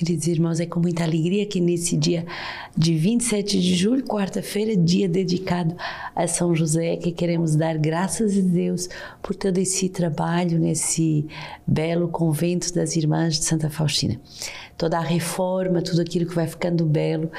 [0.00, 2.24] Queridos irmãos, é com muita alegria que nesse dia
[2.74, 5.76] de 27 de julho, quarta-feira, dia dedicado
[6.16, 8.88] a São José, que queremos dar graças a Deus
[9.20, 11.26] por todo esse trabalho nesse
[11.66, 14.18] belo convento das Irmãs de Santa Faustina.
[14.78, 17.30] Toda a reforma, tudo aquilo que vai ficando belo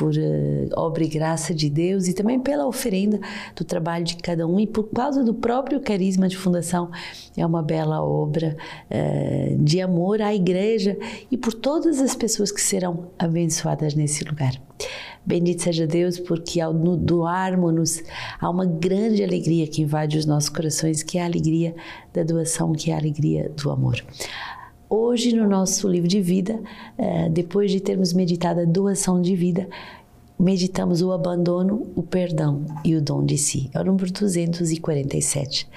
[0.00, 3.20] por uh, obra e graça de Deus e também pela oferenda
[3.54, 6.90] do trabalho de cada um e por causa do próprio carisma de fundação.
[7.36, 8.56] É uma bela obra
[8.90, 10.96] uh, de amor à igreja
[11.30, 14.54] e por todas as pessoas que serão abençoadas nesse lugar.
[15.26, 18.02] Bendito seja Deus, porque ao doarmos-nos,
[18.40, 21.74] há uma grande alegria que invade os nossos corações, que é a alegria
[22.10, 24.02] da doação, que é a alegria do amor.
[24.92, 26.60] Hoje, no nosso livro de vida,
[26.98, 29.68] eh, depois de termos meditado a doação de vida,
[30.40, 33.70] meditamos o abandono, o perdão e o dom de si.
[33.74, 35.68] É o número 247.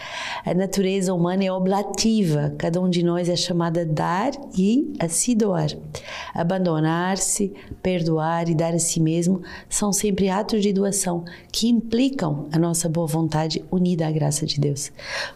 [0.46, 5.10] A natureza humana é oblativa, cada um de nós é chamado a dar e a
[5.10, 5.68] se doar.
[6.34, 12.58] Abandonar-se, perdoar e dar a si mesmo são sempre atos de doação que implicam a
[12.58, 14.92] nossa boa vontade unida à graça de Deus.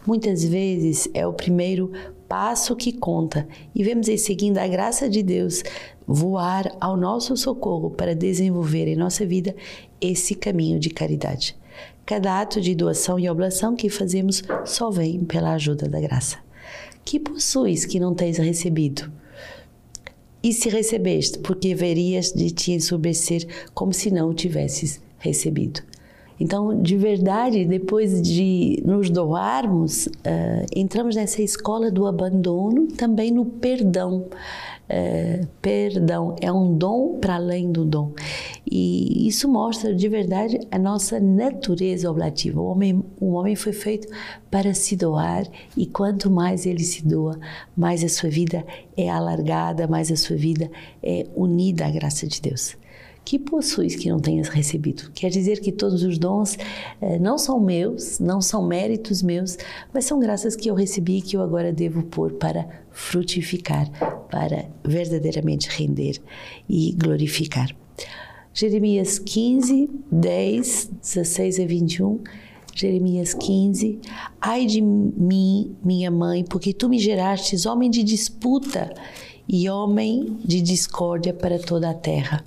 [0.06, 1.92] Muitas vezes é o primeiro
[2.26, 5.62] passo que conta e vemos em seguida a graça de Deus
[6.08, 9.54] voar ao nosso socorro para desenvolver em nossa vida
[10.00, 11.54] esse caminho de caridade.
[12.06, 16.38] Cada ato de doação e oblação que fazemos só vem pela ajuda da graça.
[17.04, 19.12] Que possuis que não tens recebido?
[20.42, 25.82] E se recebeste, porque verias de te ensurbecer como se não o tivesses recebido.
[26.40, 33.44] Então, de verdade, depois de nos doarmos, uh, entramos nessa escola do abandono, também no
[33.44, 34.26] perdão.
[34.90, 38.12] Uh, perdão é um dom para além do dom.
[38.70, 42.60] E isso mostra de verdade a nossa natureza oblativa.
[42.60, 44.08] O homem, o homem foi feito
[44.50, 47.38] para se doar e quanto mais ele se doa,
[47.76, 48.64] mais a sua vida
[48.96, 50.70] é alargada, mais a sua vida
[51.02, 52.76] é unida à graça de Deus
[53.28, 55.10] que possuis que não tenhas recebido.
[55.12, 56.56] Quer dizer que todos os dons
[56.98, 59.58] eh, não são meus, não são méritos meus,
[59.92, 63.86] mas são graças que eu recebi e que eu agora devo pôr para frutificar,
[64.30, 66.18] para verdadeiramente render
[66.66, 67.68] e glorificar.
[68.54, 72.20] Jeremias 15, 10, 16 a 21.
[72.74, 73.98] Jeremias 15.
[74.40, 78.90] Ai de mim, minha mãe, porque tu me gerastes homem de disputa
[79.46, 82.42] e homem de discórdia para toda a terra.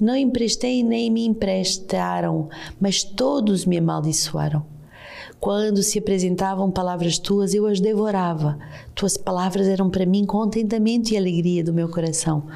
[0.00, 2.48] Não emprestei nem me emprestaram,
[2.80, 4.64] mas todos me amaldiçoaram.
[5.38, 8.58] Quando se apresentavam palavras tuas, eu as devorava.
[8.94, 12.46] Tuas palavras eram para mim contentamento e alegria do meu coração,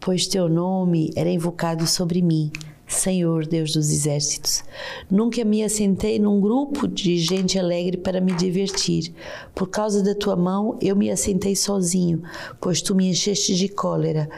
[0.00, 2.50] pois teu nome era invocado sobre mim.
[2.86, 4.62] Senhor Deus dos exércitos.
[5.10, 9.12] Nunca me assentei num grupo de gente alegre para me divertir.
[9.54, 12.22] Por causa da tua mão, eu me assentei sozinho,
[12.60, 14.28] pois tu me encheste de cólera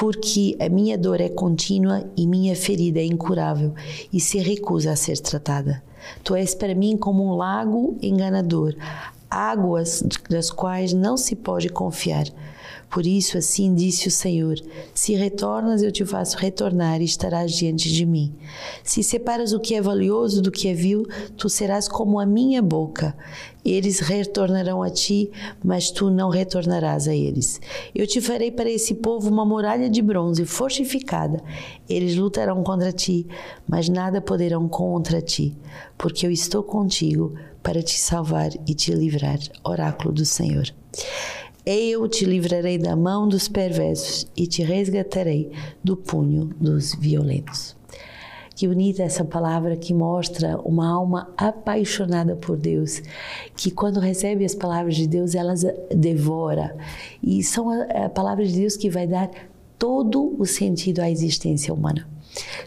[0.00, 3.74] porque a minha dor é contínua e minha ferida é incurável
[4.10, 5.82] e se recusa a ser tratada.
[6.24, 8.74] Tu és para mim como um lago enganador,
[9.30, 12.24] águas das quais não se pode confiar.
[12.90, 14.56] Por isso, assim disse o Senhor:
[14.92, 18.34] Se retornas, eu te faço retornar e estarás diante de mim.
[18.82, 21.06] Se separas o que é valioso do que é vil,
[21.36, 23.16] tu serás como a minha boca.
[23.64, 25.30] Eles retornarão a ti,
[25.62, 27.60] mas tu não retornarás a eles.
[27.94, 31.40] Eu te farei para esse povo uma muralha de bronze fortificada.
[31.88, 33.26] Eles lutarão contra ti,
[33.68, 35.56] mas nada poderão contra ti,
[35.96, 39.38] porque eu estou contigo para te salvar e te livrar.
[39.62, 40.72] Oráculo do Senhor.
[41.64, 45.50] Eu te livrarei da mão dos perversos e te resgatarei
[45.84, 47.76] do punho dos violentos.
[48.54, 53.02] Que bonita essa palavra que mostra uma alma apaixonada por Deus,
[53.56, 56.76] que quando recebe as palavras de Deus, elas devora.
[57.22, 59.30] E são a, palavra de Deus que vai dar
[59.78, 62.06] todo o sentido à existência humana.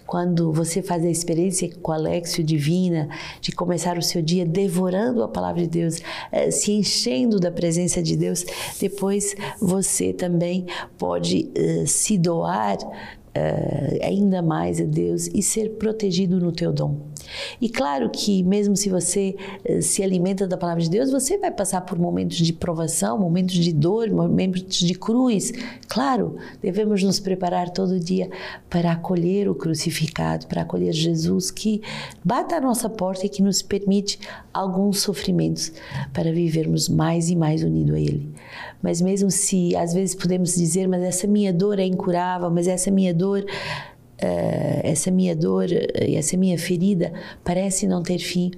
[0.06, 3.10] Quando você faz a experiência com a Alexio Divina,
[3.42, 6.02] de começar o seu dia devorando a palavra de Deus,
[6.32, 8.46] eh, se enchendo da presença de Deus,
[8.80, 10.66] depois você também
[10.98, 17.13] pode uh, se doar uh, ainda mais a Deus e ser protegido no teu dom.
[17.62, 19.36] E claro que mesmo se você
[19.68, 23.56] uh, se alimenta da palavra de Deus, você vai passar por momentos de provação, momentos
[23.56, 25.52] de dor, momentos de cruz.
[25.88, 28.30] Claro, devemos nos preparar todo dia
[28.70, 31.82] para acolher o crucificado, para acolher Jesus que
[32.24, 34.20] bate à nossa porta e que nos permite
[34.54, 35.72] alguns sofrimentos
[36.14, 38.30] para vivermos mais e mais unido a Ele.
[38.82, 42.92] Mas mesmo se às vezes podemos dizer, mas essa minha dor é incurável, mas essa
[42.92, 43.46] minha dor
[44.84, 48.52] essa minha dor, uh, essa minha ferida parece não ter fim.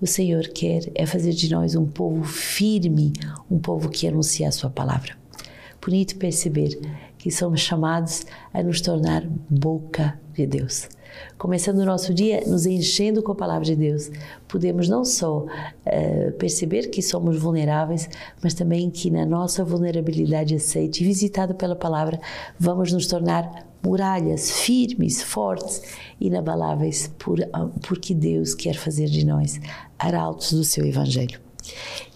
[0.00, 3.12] O Senhor quer é fazer de nós um povo firme,
[3.50, 5.16] um povo que anuncia a sua palavra.
[5.84, 6.78] Bonito perceber
[7.18, 10.88] que somos chamados a nos tornar boca de Deus.
[11.36, 14.10] Começando o nosso dia nos enchendo com a palavra de Deus,
[14.46, 18.08] podemos não só uh, perceber que somos vulneráveis,
[18.42, 22.20] mas também que na nossa vulnerabilidade aceite e visitada pela palavra,
[22.58, 25.82] vamos nos tornar muralhas firmes, fortes,
[26.20, 27.38] inabaláveis, por,
[27.86, 29.60] porque Deus quer fazer de nós
[29.98, 31.47] arautos do seu evangelho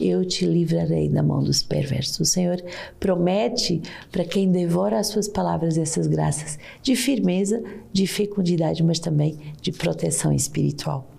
[0.01, 2.21] eu te livrarei da mão dos perversos.
[2.21, 2.63] O Senhor
[2.99, 7.63] promete para quem devora as suas palavras essas graças de firmeza,
[7.93, 11.12] de fecundidade, mas também de proteção espiritual.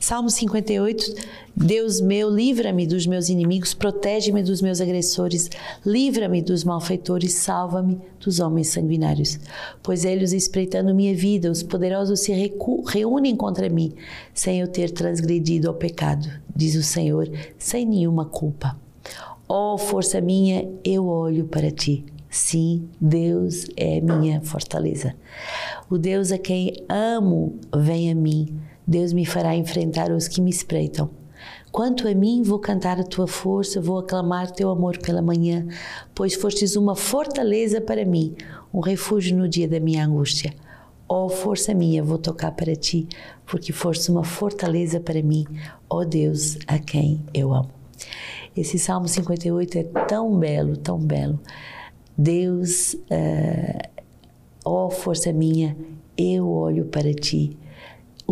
[0.00, 1.14] Salmo 58,
[1.54, 5.48] Deus meu, livra-me dos meus inimigos, protege-me dos meus agressores,
[5.84, 9.38] livra-me dos malfeitores, salva-me dos homens sanguinários.
[9.82, 12.32] Pois eles, espreitando minha vida, os poderosos se
[12.88, 13.92] reúnem contra mim,
[14.34, 18.76] sem eu ter transgredido ao pecado, diz o Senhor, sem nenhuma culpa.
[19.48, 22.04] Ó oh, força minha, eu olho para ti.
[22.30, 25.14] Sim, Deus é minha fortaleza.
[25.90, 28.61] O Deus a quem amo vem a mim
[28.92, 31.08] Deus me fará enfrentar os que me espreitam.
[31.72, 35.66] Quanto a mim, vou cantar a tua força, vou aclamar teu amor pela manhã,
[36.14, 38.36] pois fostes uma fortaleza para mim,
[38.70, 40.52] um refúgio no dia da minha angústia.
[41.08, 43.08] Ó oh, força minha, vou tocar para ti,
[43.46, 45.46] porque foste uma fortaleza para mim,
[45.88, 47.70] ó oh Deus, a quem eu amo.
[48.54, 51.40] Esse Salmo 58 é tão belo, tão belo.
[52.16, 53.88] Deus, uh,
[54.66, 55.74] ó oh, força minha,
[56.14, 57.56] eu olho para ti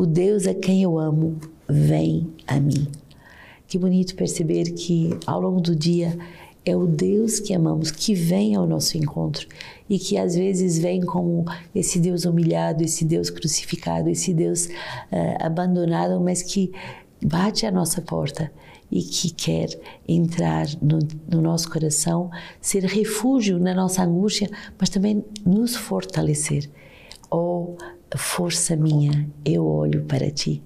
[0.00, 1.36] o Deus a quem eu amo
[1.68, 2.88] vem a mim.
[3.68, 6.18] Que bonito perceber que ao longo do dia
[6.64, 9.46] é o Deus que amamos que vem ao nosso encontro
[9.90, 11.44] e que às vezes vem como
[11.74, 14.70] esse Deus humilhado, esse Deus crucificado, esse Deus uh,
[15.38, 16.72] abandonado, mas que
[17.22, 18.50] bate à nossa porta
[18.90, 19.68] e que quer
[20.08, 20.98] entrar no,
[21.30, 24.48] no, nosso coração, ser refúgio na nossa angústia,
[24.78, 26.70] mas também nos fortalecer.
[27.30, 27.76] Oh,
[28.16, 30.62] força minha, eu olho para ti.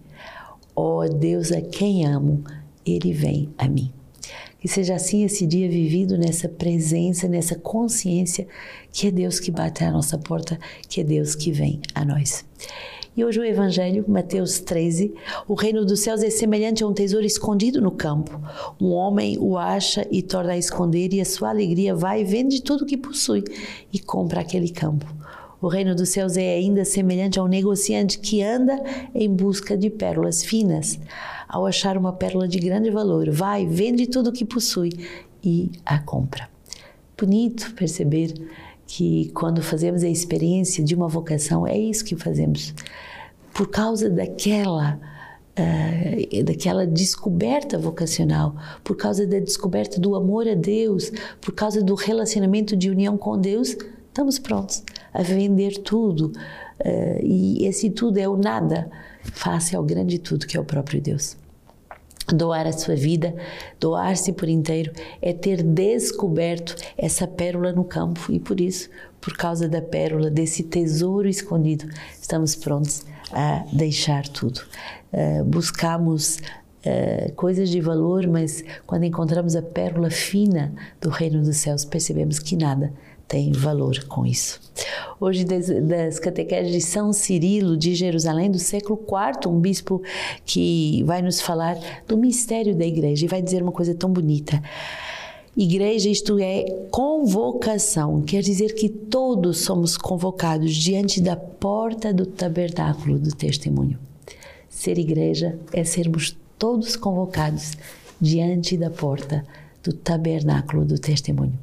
[0.74, 2.42] Oh, Deus a quem amo,
[2.86, 3.92] ele vem a mim.
[4.58, 8.46] Que seja assim esse dia vivido nessa presença, nessa consciência
[8.90, 10.58] que é Deus que bate à nossa porta,
[10.88, 12.46] que é Deus que vem a nós.
[13.16, 15.14] E hoje o Evangelho, Mateus 13,
[15.46, 18.40] o reino dos céus é semelhante a um tesouro escondido no campo.
[18.80, 22.60] Um homem o acha e torna a esconder, e a sua alegria vai e vende
[22.60, 23.44] tudo o que possui
[23.92, 25.06] e compra aquele campo.
[25.64, 28.78] O reino dos céus é ainda semelhante a um negociante que anda
[29.14, 31.00] em busca de pérolas finas.
[31.48, 34.90] Ao achar uma pérola de grande valor, vai, vende tudo o que possui
[35.42, 36.50] e a compra.
[37.16, 38.34] Bonito perceber
[38.86, 42.74] que quando fazemos a experiência de uma vocação, é isso que fazemos.
[43.54, 45.00] Por causa daquela
[45.58, 51.94] uh, daquela descoberta vocacional, por causa da descoberta do amor a Deus, por causa do
[51.94, 53.74] relacionamento de união com Deus,
[54.14, 56.32] estamos prontos a vender tudo.
[56.78, 58.88] Uh, e esse tudo é o nada
[59.22, 61.36] face ao grande tudo que é o próprio Deus.
[62.28, 63.34] Doar a sua vida,
[63.78, 68.88] doar-se por inteiro, é ter descoberto essa pérola no campo e por isso,
[69.20, 71.86] por causa da pérola, desse tesouro escondido,
[72.20, 74.60] estamos prontos a deixar tudo.
[75.12, 76.38] Uh, buscamos
[76.86, 80.70] Uh, coisas de valor, mas quando encontramos a pérola fina
[81.00, 82.92] do reino dos céus, percebemos que nada
[83.28, 84.60] tem valor com isso.
[85.20, 86.20] Hoje, das, das
[86.70, 90.02] de São Cirilo de Jerusalém, do século IV, um bispo
[90.44, 94.62] que vai nos falar do mistério da igreja e vai dizer uma coisa tão bonita.
[95.56, 103.20] Igreja, isto é convocação, quer dizer que todos somos convocados diante da porta do tabernáculo
[103.20, 103.96] do testemunho.
[104.68, 107.72] Ser igreja é sermos todos convocados
[108.20, 109.44] diante da porta
[109.80, 111.56] do tabernáculo do testemunho.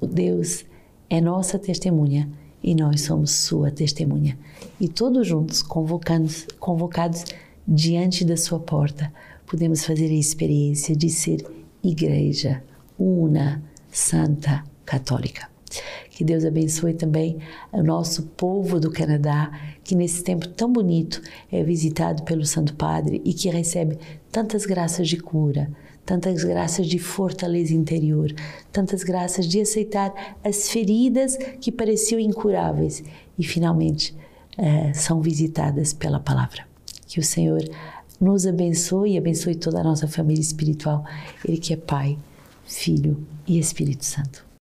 [0.00, 0.64] O Deus
[1.08, 2.28] é nossa testemunha
[2.62, 4.38] e nós somos sua testemunha.
[4.80, 7.24] E todos juntos, convocados, convocados
[7.66, 9.12] diante da sua porta,
[9.46, 11.44] podemos fazer a experiência de ser
[11.82, 12.62] igreja
[12.98, 15.48] una, santa, católica.
[16.10, 17.38] Que Deus abençoe também
[17.70, 19.52] o nosso povo do Canadá,
[19.84, 21.20] que nesse tempo tão bonito
[21.52, 23.98] é visitado pelo Santo Padre e que recebe
[24.32, 25.70] tantas graças de cura,
[26.06, 28.32] tantas graças de fortaleza interior,
[28.72, 33.02] tantas graças de aceitar as feridas que pareciam incuráveis
[33.36, 34.16] e finalmente
[34.56, 36.64] uh, são visitadas pela palavra.
[37.08, 37.60] Que o Senhor
[38.20, 41.04] nos abençoe e abençoe toda a nossa família espiritual,
[41.44, 42.16] Ele que é Pai,
[42.64, 44.46] Filho e Espírito Santo.